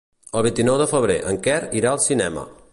[0.39, 2.51] El vint-i-nou de febrer en Quer irà al cinema.